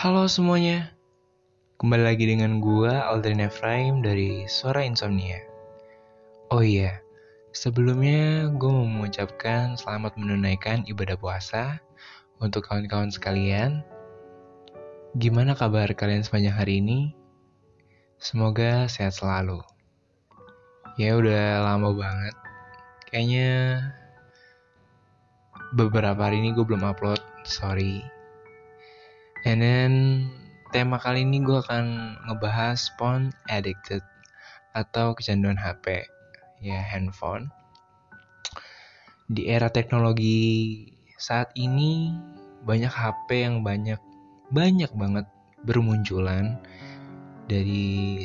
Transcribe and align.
Halo 0.00 0.24
semuanya, 0.32 0.96
kembali 1.76 2.08
lagi 2.08 2.24
dengan 2.24 2.56
gua 2.56 3.12
Aldrin 3.12 3.44
Efraim 3.44 4.00
dari 4.00 4.48
Suara 4.48 4.80
Insomnia. 4.80 5.36
Oh 6.48 6.64
iya, 6.64 7.04
sebelumnya 7.52 8.48
gue 8.48 8.70
mau 8.72 8.88
mengucapkan 8.88 9.76
selamat 9.76 10.16
menunaikan 10.16 10.88
ibadah 10.88 11.20
puasa 11.20 11.84
untuk 12.40 12.64
kawan-kawan 12.64 13.12
sekalian. 13.12 13.84
Gimana 15.20 15.52
kabar 15.52 15.92
kalian 15.92 16.24
sepanjang 16.24 16.56
hari 16.56 16.80
ini? 16.80 17.12
Semoga 18.16 18.88
sehat 18.88 19.12
selalu. 19.20 19.60
Ya 20.96 21.12
udah 21.12 21.60
lama 21.60 21.92
banget, 21.92 22.36
kayaknya 23.04 23.84
beberapa 25.76 26.24
hari 26.24 26.40
ini 26.40 26.56
gue 26.56 26.64
belum 26.64 26.88
upload, 26.88 27.20
sorry. 27.44 28.00
And 29.48 29.64
then 29.64 29.92
tema 30.68 31.00
kali 31.00 31.24
ini 31.24 31.40
gue 31.40 31.58
akan 31.64 32.16
ngebahas 32.28 32.92
phone 33.00 33.32
addicted 33.48 34.04
atau 34.76 35.16
kecanduan 35.16 35.56
HP, 35.56 36.04
ya 36.60 36.78
handphone. 36.78 37.48
Di 39.30 39.48
era 39.48 39.72
teknologi 39.72 40.84
saat 41.16 41.54
ini 41.56 42.12
banyak 42.66 42.92
HP 42.92 43.28
yang 43.48 43.64
banyak 43.64 43.98
banyak 44.50 44.90
banget 44.92 45.26
bermunculan 45.64 46.58
dari 47.50 48.20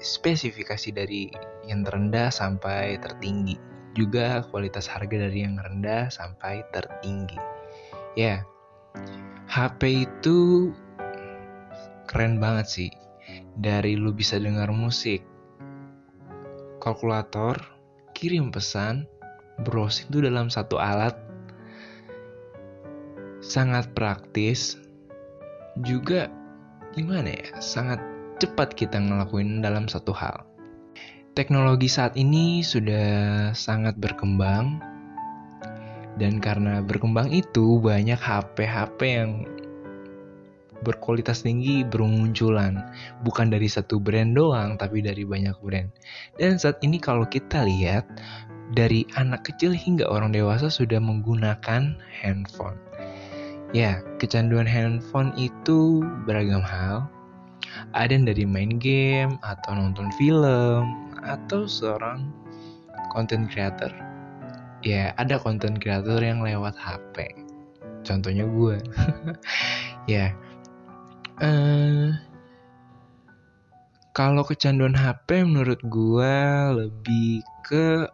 spesifikasi 0.00 0.88
dari 0.92 1.32
yang 1.64 1.86
terendah 1.86 2.28
sampai 2.28 2.98
tertinggi. 2.98 3.56
Juga 3.96 4.44
kualitas 4.50 4.90
harga 4.90 5.30
dari 5.30 5.46
yang 5.46 5.56
rendah 5.56 6.10
sampai 6.12 6.66
tertinggi. 6.74 7.38
Ya 8.18 8.44
HP 9.50 10.06
itu 10.06 10.70
keren 12.06 12.38
banget 12.38 12.66
sih. 12.70 12.90
Dari 13.58 13.98
lu 13.98 14.14
bisa 14.14 14.38
dengar 14.38 14.70
musik, 14.70 15.26
kalkulator, 16.78 17.58
kirim 18.14 18.54
pesan, 18.54 19.10
browsing 19.66 20.06
itu 20.06 20.22
dalam 20.22 20.54
satu 20.54 20.78
alat 20.78 21.18
sangat 23.42 23.90
praktis. 23.90 24.78
Juga 25.82 26.30
gimana 26.94 27.34
ya? 27.34 27.50
Sangat 27.58 27.98
cepat 28.38 28.78
kita 28.78 29.02
ngelakuin 29.02 29.66
dalam 29.66 29.90
satu 29.90 30.14
hal. 30.14 30.46
Teknologi 31.34 31.90
saat 31.90 32.14
ini 32.14 32.62
sudah 32.62 33.50
sangat 33.58 33.98
berkembang 33.98 34.78
dan 36.18 36.42
karena 36.42 36.82
berkembang 36.82 37.30
itu 37.30 37.78
banyak 37.78 38.18
HP-HP 38.18 38.98
yang 39.06 39.46
berkualitas 40.82 41.44
tinggi 41.44 41.84
bermunculan. 41.84 42.80
Bukan 43.22 43.52
dari 43.52 43.68
satu 43.68 44.00
brand 44.00 44.32
doang 44.32 44.80
tapi 44.80 45.04
dari 45.04 45.22
banyak 45.22 45.56
brand. 45.60 45.92
Dan 46.40 46.56
saat 46.56 46.80
ini 46.80 46.96
kalau 46.96 47.28
kita 47.28 47.62
lihat 47.64 48.08
dari 48.72 49.04
anak 49.18 49.46
kecil 49.46 49.74
hingga 49.74 50.06
orang 50.08 50.32
dewasa 50.32 50.72
sudah 50.72 50.98
menggunakan 50.98 51.94
handphone. 52.10 52.78
Ya 53.70 54.02
kecanduan 54.18 54.66
handphone 54.66 55.30
itu 55.38 56.02
beragam 56.26 56.64
hal. 56.64 57.06
Ada 57.94 58.18
yang 58.18 58.26
dari 58.26 58.44
main 58.48 58.82
game 58.82 59.38
atau 59.46 59.78
nonton 59.78 60.10
film 60.18 60.90
atau 61.22 61.70
seorang 61.70 62.26
content 63.14 63.46
creator 63.46 64.09
ya 64.80 65.12
ada 65.20 65.36
konten 65.36 65.76
kreator 65.76 66.20
yang 66.20 66.40
lewat 66.40 66.76
HP 66.76 67.32
contohnya 68.04 68.48
gue 68.48 68.76
ya. 70.12 70.32
Uh, 71.40 72.12
kalau 74.12 74.44
kecanduan 74.44 74.92
HP 74.92 75.46
menurut 75.46 75.80
gue 75.86 76.34
lebih 76.76 77.40
ke 77.64 78.04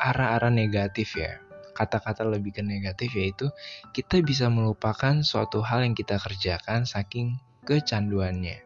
arah-arah 0.00 0.52
negatif 0.52 1.18
ya. 1.18 1.42
Kata-kata 1.72 2.24
lebih 2.28 2.56
ke 2.56 2.62
negatif 2.64 3.16
yaitu 3.16 3.48
kita 3.96 4.20
bisa 4.20 4.48
melupakan 4.52 5.20
suatu 5.24 5.64
hal 5.64 5.84
yang 5.84 5.96
kita 5.96 6.20
kerjakan 6.20 6.84
saking 6.84 7.40
kecanduannya. 7.64 8.60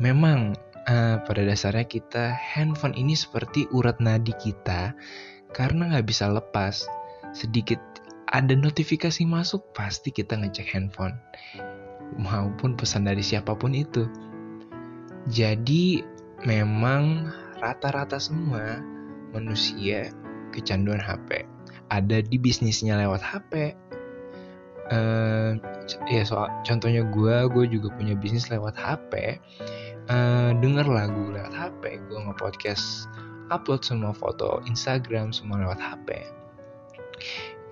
Memang 0.00 0.54
uh, 0.86 1.16
pada 1.24 1.42
dasarnya 1.44 1.86
kita 1.88 2.34
handphone 2.34 2.94
ini 2.96 3.16
seperti 3.16 3.66
urat 3.72 3.98
nadi 3.98 4.32
kita 4.36 4.92
karena 5.54 5.94
nggak 5.94 6.06
bisa 6.10 6.26
lepas. 6.28 6.84
Sedikit 7.30 7.78
ada 8.34 8.58
notifikasi 8.58 9.22
masuk, 9.22 9.70
pasti 9.70 10.10
kita 10.10 10.34
ngecek 10.34 10.74
handphone. 10.74 11.14
Maupun 12.18 12.74
pesan 12.74 13.06
dari 13.06 13.22
siapa 13.22 13.54
pun 13.54 13.72
itu. 13.72 14.10
Jadi 15.30 16.02
memang 16.42 17.30
rata-rata 17.62 18.18
semua 18.18 18.82
manusia 19.30 20.10
kecanduan 20.50 21.00
HP. 21.00 21.46
Ada 21.88 22.26
di 22.26 22.36
bisnisnya 22.36 22.98
lewat 22.98 23.22
HP. 23.22 23.78
Uh, 24.84 25.56
eh, 25.56 26.20
ya 26.20 26.22
soal 26.28 26.52
contohnya 26.66 27.08
gue, 27.08 27.36
gue 27.48 27.64
juga 27.70 27.88
punya 27.94 28.12
bisnis 28.18 28.52
lewat 28.52 28.76
HP. 28.76 29.40
Uh, 30.04 30.12
eh, 30.12 30.50
denger 30.60 30.84
lagu 30.84 31.32
lewat 31.32 31.54
HP, 31.56 32.02
gue 32.04 32.18
nge-podcast 32.20 33.08
upload 33.52 33.84
semua 33.84 34.16
foto 34.16 34.62
Instagram 34.64 35.34
semua 35.34 35.60
lewat 35.60 35.80
HP. 35.80 36.08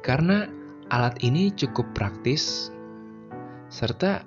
Karena 0.03 0.51
alat 0.91 1.21
ini 1.25 1.55
cukup 1.55 1.87
praktis 1.95 2.69
serta 3.73 4.27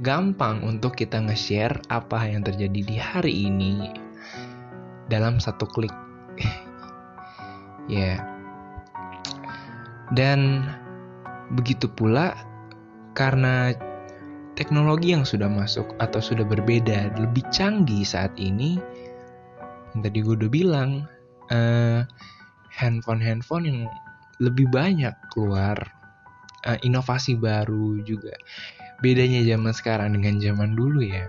gampang 0.00 0.64
untuk 0.64 0.96
kita 0.96 1.20
nge-share 1.20 1.76
apa 1.88 2.28
yang 2.28 2.44
terjadi 2.44 2.80
di 2.84 2.96
hari 2.96 3.32
ini 3.48 3.92
dalam 5.08 5.40
satu 5.40 5.64
klik. 5.68 5.92
ya. 7.90 8.16
yeah. 8.16 8.18
Dan 10.14 10.62
begitu 11.50 11.90
pula 11.90 12.34
karena 13.18 13.74
teknologi 14.56 15.12
yang 15.14 15.22
sudah 15.22 15.46
masuk 15.46 15.94
atau 16.00 16.18
sudah 16.18 16.42
berbeda 16.42 17.14
lebih 17.20 17.44
canggih 17.52 18.02
saat 18.02 18.32
ini 18.40 18.80
yang 19.96 20.04
tadi 20.04 20.20
gue 20.20 20.36
udah 20.36 20.52
bilang 20.52 21.08
uh, 21.48 22.04
handphone-handphone 22.68 23.64
yang 23.64 23.80
lebih 24.44 24.68
banyak 24.68 25.16
keluar 25.32 25.80
uh, 26.68 26.76
inovasi 26.84 27.32
baru 27.40 28.04
juga. 28.04 28.36
Bedanya 29.00 29.40
zaman 29.40 29.72
sekarang 29.72 30.12
dengan 30.12 30.36
zaman 30.36 30.76
dulu 30.76 31.00
ya. 31.00 31.24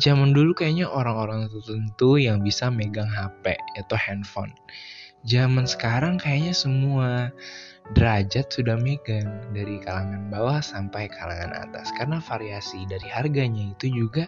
Zaman 0.00 0.32
dulu 0.32 0.56
kayaknya 0.56 0.88
orang-orang 0.88 1.52
tertentu 1.52 2.16
yang 2.16 2.40
bisa 2.40 2.72
megang 2.72 3.12
HP 3.12 3.60
atau 3.76 3.96
handphone. 4.00 4.56
Zaman 5.28 5.68
sekarang 5.68 6.16
kayaknya 6.16 6.56
semua 6.56 7.28
derajat 7.92 8.48
sudah 8.48 8.80
megang 8.80 9.28
dari 9.52 9.76
kalangan 9.84 10.32
bawah 10.32 10.64
sampai 10.64 11.12
kalangan 11.12 11.52
atas. 11.52 11.92
Karena 12.00 12.24
variasi 12.24 12.88
dari 12.88 13.04
harganya 13.12 13.76
itu 13.76 13.92
juga 13.92 14.24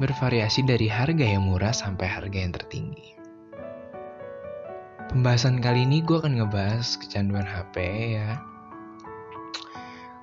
bervariasi 0.00 0.64
dari 0.64 0.88
harga 0.88 1.20
yang 1.20 1.44
murah 1.44 1.76
sampai 1.76 2.08
harga 2.08 2.38
yang 2.40 2.56
tertinggi. 2.56 3.20
Pembahasan 5.12 5.60
kali 5.60 5.84
ini 5.84 6.00
gue 6.00 6.16
akan 6.16 6.40
ngebahas 6.40 6.96
kecanduan 6.96 7.44
HP 7.44 7.76
ya. 8.16 8.40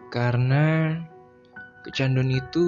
Karena 0.10 0.98
kecanduan 1.86 2.34
itu 2.34 2.66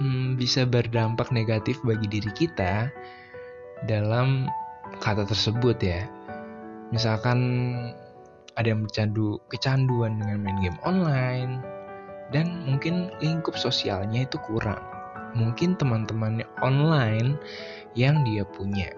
hmm, 0.00 0.40
bisa 0.40 0.64
berdampak 0.64 1.28
negatif 1.28 1.76
bagi 1.84 2.08
diri 2.08 2.32
kita 2.32 2.88
dalam 3.84 4.48
kata 5.04 5.28
tersebut 5.28 5.76
ya. 5.84 6.08
Misalkan 6.94 7.38
ada 8.56 8.68
yang 8.72 8.88
bercandu 8.88 9.42
kecanduan 9.52 10.16
dengan 10.16 10.40
main 10.40 10.58
game 10.64 10.80
online 10.88 11.60
dan 12.32 12.64
mungkin 12.64 13.12
lingkup 13.20 13.58
sosialnya 13.58 14.24
itu 14.24 14.40
kurang 14.40 15.01
mungkin 15.32 15.76
teman-temannya 15.76 16.46
online 16.60 17.36
yang 17.98 18.24
dia 18.24 18.44
punya. 18.44 18.92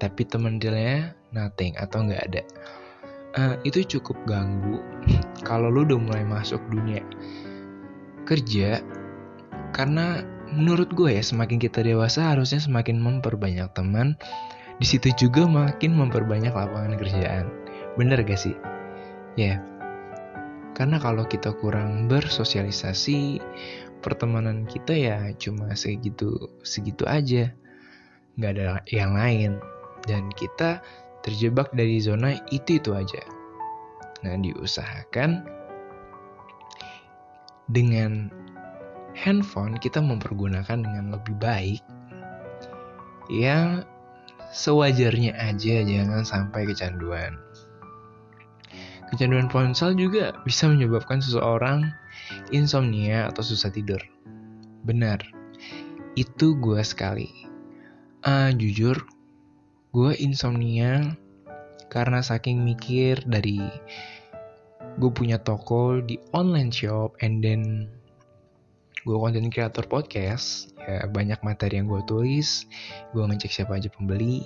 Tapi 0.00 0.24
teman 0.26 0.56
dia 0.56 1.12
nothing 1.34 1.76
atau 1.76 2.06
nggak 2.06 2.24
ada. 2.32 2.42
Uh, 3.36 3.54
itu 3.62 3.86
cukup 3.98 4.18
ganggu. 4.26 4.82
Kalau 5.48 5.70
lu 5.70 5.86
udah 5.86 6.00
mulai 6.00 6.24
masuk 6.26 6.60
dunia 6.70 7.02
kerja 8.28 8.78
karena 9.74 10.22
menurut 10.54 10.90
gue 10.94 11.18
ya 11.18 11.22
semakin 11.22 11.58
kita 11.58 11.82
dewasa 11.82 12.30
harusnya 12.30 12.62
semakin 12.62 12.98
memperbanyak 12.98 13.70
teman. 13.74 14.14
Di 14.80 14.88
situ 14.88 15.12
juga 15.12 15.44
makin 15.44 15.92
memperbanyak 15.92 16.56
lapangan 16.56 16.96
kerjaan. 16.96 17.52
Bener 18.00 18.22
gak 18.24 18.40
sih? 18.40 18.56
Ya. 19.36 19.58
Yeah. 19.58 19.58
karena 20.80 20.96
kalau 20.96 21.28
kita 21.28 21.52
kurang 21.60 22.08
bersosialisasi 22.08 23.36
pertemanan 24.00 24.64
kita 24.66 24.92
ya 24.96 25.30
cuma 25.36 25.72
segitu 25.76 26.50
segitu 26.64 27.04
aja. 27.06 27.52
Nggak 28.36 28.52
ada 28.56 28.68
yang 28.88 29.12
lain. 29.16 29.60
Dan 30.08 30.32
kita 30.32 30.80
terjebak 31.20 31.68
dari 31.76 32.00
zona 32.00 32.40
itu 32.48 32.80
itu 32.80 32.96
aja. 32.96 33.20
Nah 34.24 34.36
diusahakan 34.40 35.44
dengan 37.68 38.32
handphone 39.14 39.76
kita 39.78 40.00
mempergunakan 40.00 40.80
dengan 40.80 41.12
lebih 41.14 41.36
baik, 41.38 41.82
ya 43.28 43.84
sewajarnya 44.50 45.36
aja 45.38 45.84
jangan 45.84 46.22
sampai 46.26 46.66
kecanduan. 46.66 47.38
Kecanduan 49.10 49.50
ponsel 49.50 49.98
juga 49.98 50.32
bisa 50.46 50.70
menyebabkan 50.70 51.18
seseorang 51.18 51.90
insomnia 52.54 53.26
atau 53.26 53.42
susah 53.42 53.74
tidur. 53.74 53.98
Benar, 54.86 55.20
itu 56.14 56.54
gue 56.58 56.80
sekali. 56.86 57.28
Uh, 58.22 58.54
jujur, 58.54 59.02
gue 59.90 60.12
insomnia 60.22 61.18
karena 61.90 62.22
saking 62.22 62.62
mikir 62.62 63.18
dari 63.26 63.58
gue 65.00 65.10
punya 65.10 65.42
toko 65.42 65.98
di 65.98 66.18
online 66.30 66.70
shop 66.70 67.18
and 67.22 67.42
then 67.42 67.90
gue 69.02 69.16
konten 69.16 69.48
creator 69.48 69.82
podcast 69.88 70.70
ya 70.76 71.08
banyak 71.08 71.40
materi 71.40 71.80
yang 71.80 71.88
gue 71.88 72.02
tulis 72.04 72.68
gue 73.16 73.22
ngecek 73.22 73.50
siapa 73.50 73.80
aja 73.80 73.88
pembeli 73.88 74.44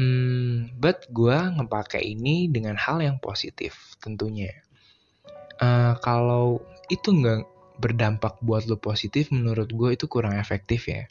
Hmm, 0.00 0.72
but 0.80 1.04
gue 1.12 1.36
ngepakai 1.36 2.00
ini 2.00 2.48
dengan 2.48 2.72
hal 2.72 3.04
yang 3.04 3.20
positif 3.20 3.76
tentunya. 4.00 4.48
Uh, 5.60 5.92
kalau 6.00 6.64
itu 6.88 7.12
nggak 7.12 7.44
berdampak 7.84 8.40
buat 8.40 8.64
lo 8.64 8.80
positif, 8.80 9.28
menurut 9.28 9.68
gue 9.68 9.92
itu 9.92 10.08
kurang 10.08 10.40
efektif 10.40 10.88
ya. 10.88 11.04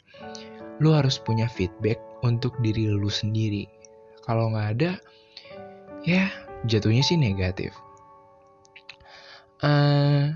Lo 0.82 0.98
harus 0.98 1.22
punya 1.22 1.46
feedback 1.46 2.02
untuk 2.26 2.58
diri 2.58 2.90
lo 2.90 3.06
sendiri. 3.06 3.70
Kalau 4.26 4.50
nggak 4.50 4.68
ada, 4.74 4.98
ya 6.02 6.26
jatuhnya 6.66 7.06
sih 7.06 7.14
negatif. 7.14 7.70
Uh, 9.62 10.34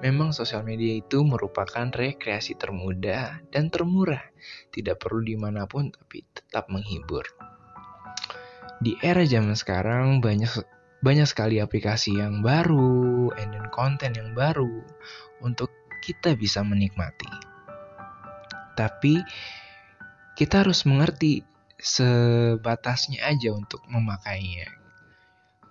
Memang 0.00 0.32
sosial 0.32 0.64
media 0.64 1.00
itu 1.00 1.24
merupakan 1.24 1.88
rekreasi 1.92 2.56
termudah 2.56 3.40
dan 3.52 3.68
termurah. 3.68 4.20
Tidak 4.72 4.96
perlu 4.96 5.24
di 5.24 5.36
mana 5.36 5.64
pun 5.64 5.88
tapi 5.88 6.24
tetap 6.32 6.68
menghibur 6.68 7.51
di 8.80 8.96
era 9.02 9.26
zaman 9.26 9.58
sekarang 9.58 10.22
banyak 10.22 10.50
banyak 11.02 11.26
sekali 11.26 11.58
aplikasi 11.58 12.14
yang 12.14 12.46
baru 12.46 13.34
and 13.34 13.58
konten 13.74 14.14
yang 14.14 14.32
baru 14.38 14.86
untuk 15.42 15.68
kita 16.02 16.38
bisa 16.38 16.62
menikmati. 16.62 17.30
Tapi 18.78 19.18
kita 20.38 20.62
harus 20.62 20.86
mengerti 20.86 21.42
sebatasnya 21.82 23.26
aja 23.26 23.50
untuk 23.50 23.82
memakainya. 23.90 24.70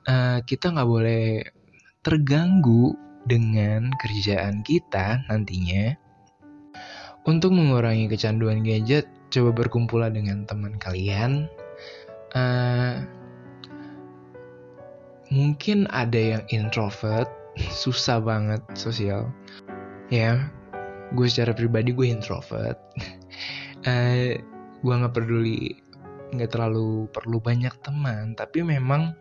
Uh, 0.03 0.39
kita 0.44 0.75
nggak 0.75 0.89
boleh 0.89 1.48
terganggu 2.03 2.92
dengan 3.24 3.88
kerjaan 3.95 4.68
kita 4.68 5.24
nantinya. 5.31 5.95
Untuk 7.21 7.53
mengurangi 7.53 8.09
kecanduan 8.09 8.65
gadget, 8.65 9.06
coba 9.30 9.53
berkumpul 9.53 10.01
dengan 10.09 10.44
teman 10.50 10.75
kalian 10.81 11.45
uh, 12.35 13.03
mungkin 15.31 15.87
ada 15.89 16.37
yang 16.37 16.43
introvert 16.51 17.27
susah 17.83 18.19
banget 18.19 18.61
sosial. 18.75 19.31
Ya 20.11 20.51
gue 21.11 21.27
secara 21.27 21.51
pribadi 21.55 21.91
gue 21.91 22.07
introvert. 22.07 22.79
Uh, 23.87 24.35
gue 24.83 24.93
nggak 24.93 25.13
peduli 25.13 25.77
nggak 26.31 26.55
terlalu 26.55 27.11
perlu 27.11 27.43
banyak 27.43 27.75
teman 27.83 28.33
tapi 28.39 28.63
memang 28.63 29.11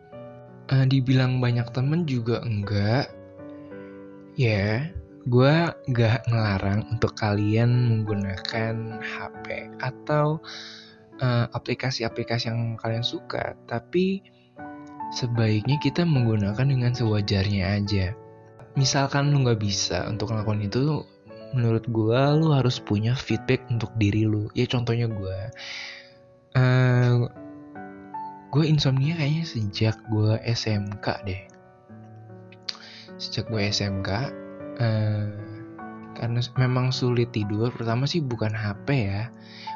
uh, 0.71 0.85
dibilang 0.87 1.43
banyak 1.43 1.67
teman 1.75 2.07
juga 2.07 2.39
enggak. 2.43 3.11
Ya 4.39 4.89
gue 5.29 5.53
gak 5.93 6.25
ngelarang 6.33 6.97
untuk 6.97 7.13
kalian 7.13 7.69
menggunakan 7.93 8.97
HP 9.05 9.69
uh, 11.21 11.45
aplikasi-aplikasi 11.53 12.49
yang 12.49 12.75
kalian 12.75 13.05
suka, 13.05 13.53
tapi 13.69 14.25
sebaiknya 15.13 15.77
kita 15.77 16.03
menggunakan 16.03 16.65
dengan 16.65 16.91
sewajarnya 16.91 17.77
aja. 17.77 18.05
Misalkan 18.75 19.29
lu 19.31 19.45
nggak 19.45 19.61
bisa 19.61 20.07
untuk 20.09 20.33
ngelakuin 20.33 20.67
itu, 20.67 21.05
menurut 21.53 21.85
gue 21.87 22.19
lu 22.41 22.51
harus 22.55 22.81
punya 22.81 23.13
feedback 23.13 23.63
untuk 23.69 23.93
diri 23.95 24.25
lu. 24.25 24.47
Ya 24.57 24.65
contohnya 24.65 25.11
gue, 25.11 25.39
uh, 26.57 27.15
gue 28.51 28.63
insomnia 28.65 29.15
kayaknya 29.15 29.45
sejak 29.45 29.95
gue 30.09 30.39
SMK 30.41 31.07
deh. 31.27 31.41
Sejak 33.21 33.51
gue 33.51 33.61
SMK, 33.69 34.09
uh, 34.81 35.25
karena 36.15 36.39
memang 36.55 36.95
sulit 36.95 37.35
tidur. 37.35 37.69
Pertama 37.75 38.07
sih 38.07 38.23
bukan 38.23 38.55
HP 38.55 38.87
ya, 39.11 39.27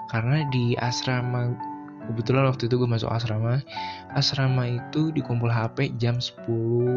karena 0.10 0.46
di 0.54 0.78
asrama 0.78 1.56
kebetulan 2.06 2.46
waktu 2.46 2.69
itu 2.69 2.78
gue 2.78 2.90
masuk 2.90 3.10
asrama. 3.10 3.62
Asrama 4.13 4.69
itu 4.69 5.10
dikumpul 5.12 5.50
HP 5.50 5.98
jam 5.98 6.22
10 6.22 6.46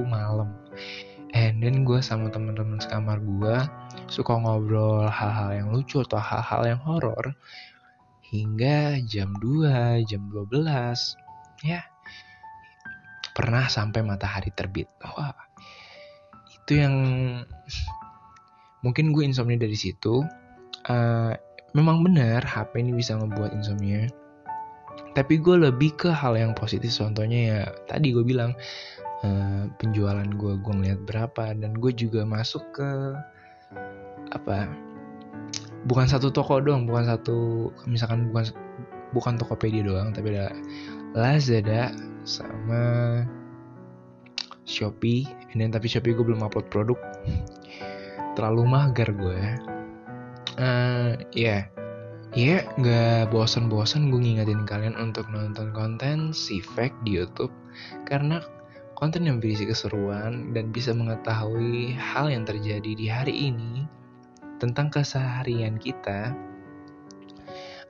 malam. 0.09 0.53
And 1.37 1.61
then 1.61 1.85
gue 1.85 2.01
sama 2.01 2.33
teman-teman 2.33 2.81
sekamar 2.81 3.21
gue 3.21 3.57
suka 4.09 4.33
ngobrol 4.41 5.05
hal-hal 5.09 5.61
yang 5.61 5.69
lucu 5.77 6.01
atau 6.01 6.17
hal-hal 6.17 6.77
yang 6.77 6.81
horor 6.81 7.37
hingga 8.33 9.01
jam 9.05 9.37
2, 9.37 10.09
jam 10.09 10.23
12 10.33 10.65
ya 11.65 11.85
pernah 13.37 13.69
sampai 13.69 14.01
matahari 14.01 14.49
terbit. 14.53 14.89
Wah 15.05 15.37
itu 16.49 16.81
yang 16.81 16.95
mungkin 18.85 19.13
gue 19.13 19.25
insomnia 19.25 19.61
dari 19.61 19.77
situ. 19.77 20.25
Uh, 20.89 21.33
memang 21.77 22.01
benar 22.05 22.45
HP 22.45 22.81
ini 22.81 22.93
bisa 22.97 23.17
ngebuat 23.19 23.53
insomnia. 23.53 24.09
Tapi 25.13 25.41
gue 25.41 25.57
lebih 25.59 25.99
ke 25.99 26.11
hal 26.13 26.39
yang 26.39 26.53
positif. 26.55 26.95
Contohnya 26.95 27.41
ya 27.41 27.61
tadi 27.91 28.15
gue 28.15 28.23
bilang 28.23 28.55
uh, 29.25 29.67
penjualan 29.77 30.27
gue 30.27 30.53
gue 30.61 30.73
ngeliat 30.73 31.01
berapa 31.05 31.55
dan 31.59 31.75
gue 31.77 31.93
juga 31.93 32.23
masuk 32.23 32.63
ke 32.75 32.91
apa 34.33 34.69
bukan 35.89 36.05
satu 36.05 36.29
toko 36.29 36.61
doang 36.61 36.85
bukan 36.85 37.09
satu 37.09 37.71
misalkan 37.89 38.29
bukan 38.29 38.53
bukan 39.17 39.35
Tokopedia 39.41 39.81
doang 39.81 40.13
tapi 40.13 40.37
ada 40.37 40.53
Lazada 41.17 41.91
sama 42.29 43.25
Shopee. 44.69 45.25
Ini 45.57 45.73
tapi 45.73 45.89
Shopee 45.89 46.13
gue 46.13 46.25
belum 46.29 46.45
upload 46.45 46.69
produk. 46.69 46.99
Terlalu 48.37 48.63
mager 48.69 49.09
gue 49.17 49.41
uh, 50.59 51.15
ya 51.33 51.67
ya 52.37 52.61
yeah, 52.61 52.63
nggak 52.77 53.33
bosan-bosan 53.33 54.13
gue 54.13 54.21
ngingetin 54.21 54.69
kalian 54.69 54.93
untuk 55.01 55.25
nonton 55.33 55.73
konten 55.73 56.37
si 56.37 56.61
Fact 56.61 56.95
di 57.07 57.17
YouTube. 57.17 57.55
Karena 58.05 58.45
konten 58.99 59.25
yang 59.25 59.41
berisi 59.41 59.65
keseruan 59.65 60.53
dan 60.53 60.69
bisa 60.75 60.93
mengetahui 60.93 61.97
hal 61.97 62.29
yang 62.29 62.45
terjadi 62.45 62.91
di 62.93 63.07
hari 63.09 63.49
ini 63.49 63.87
tentang 64.59 64.91
keseharian 64.91 65.79
kita 65.79 66.35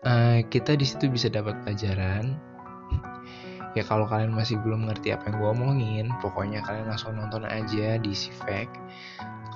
uh, 0.05 0.39
kita 0.53 0.77
di 0.77 0.85
situ 0.87 1.11
bisa 1.11 1.27
dapat 1.33 1.59
pelajaran. 1.65 2.37
Ya 3.77 3.85
kalau 3.85 4.09
kalian 4.09 4.33
masih 4.33 4.59
belum 4.65 4.91
ngerti 4.91 5.13
apa 5.13 5.29
yang 5.29 5.39
gue 5.39 5.49
omongin 5.55 6.07
pokoknya 6.19 6.65
kalian 6.67 6.89
langsung 6.89 7.15
nonton 7.15 7.47
aja 7.47 8.01
di 8.01 8.11
si 8.17 8.33
Fact 8.33 8.75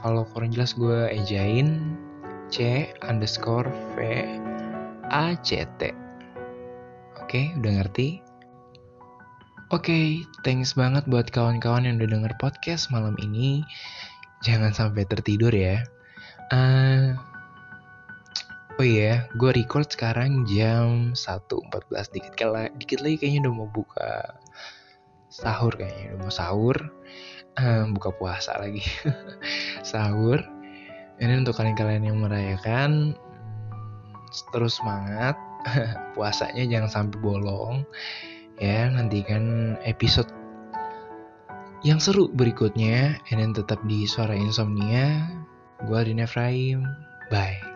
kalau 0.05 0.29
kurang 0.31 0.53
jelas 0.53 0.77
gue 0.77 1.11
ejain 1.11 1.97
C 2.53 2.85
underscore 3.01 3.73
V 3.97 4.29
A 5.09 5.33
C 5.41 5.65
T. 5.81 5.89
Oke, 7.17 7.49
udah 7.57 7.81
ngerti? 7.81 8.21
Oke, 9.73 10.21
thanks 10.45 10.77
banget 10.77 11.09
buat 11.09 11.33
kawan-kawan 11.33 11.89
yang 11.89 11.97
udah 11.97 12.13
denger 12.13 12.37
podcast 12.37 12.93
malam 12.93 13.17
ini. 13.25 13.65
Jangan 14.45 14.77
sampai 14.77 15.09
tertidur 15.09 15.49
ya. 15.49 15.81
Uh, 16.53 17.17
oh 18.77 18.85
iya, 18.85 19.25
gue 19.41 19.49
record 19.57 19.89
sekarang 19.89 20.45
jam 20.45 21.17
1.14 21.17 21.73
dikit 22.13 22.37
dikit 22.77 23.01
lagi 23.01 23.17
kayaknya 23.17 23.49
udah 23.49 23.55
mau 23.65 23.69
buka 23.73 24.37
sahur 25.33 25.73
kayaknya 25.73 26.13
udah 26.13 26.21
mau 26.21 26.29
sahur, 26.29 26.77
uh, 27.57 27.89
buka 27.97 28.13
puasa 28.13 28.61
lagi, 28.61 28.85
sahur 29.89 30.45
ini 31.23 31.47
untuk 31.47 31.55
kalian-kalian 31.55 32.11
yang 32.11 32.19
merayakan 32.19 33.15
terus 34.51 34.83
semangat. 34.83 35.39
Puasanya 36.19 36.67
jangan 36.67 36.91
sampai 36.91 37.19
bolong. 37.23 37.87
Ya 38.59 38.91
nantikan 38.91 39.77
episode 39.87 40.29
yang 41.87 42.03
seru 42.03 42.27
berikutnya. 42.35 43.23
Dan 43.31 43.55
tetap 43.55 43.79
di 43.87 44.05
suara 44.05 44.35
insomnia. 44.35 45.31
Gue 45.87 45.97
Adin 46.03 46.23
Efraim. 46.23 46.83
Bye 47.31 47.72